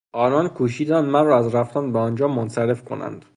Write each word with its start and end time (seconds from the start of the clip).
آنان 0.13 0.47
کوشیدند 0.49 1.05
مرا 1.05 1.37
از 1.37 1.55
رفتن 1.55 1.91
به 1.91 1.99
آنجا 1.99 2.27
منصرف 2.27 2.83
کنند. 2.83 3.25